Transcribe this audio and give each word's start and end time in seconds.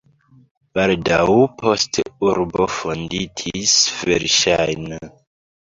Baldaŭ 0.79 1.27
poste 1.59 2.07
urbo 2.31 2.69
fonditis 2.79 3.77
verŝajne. 4.01 5.03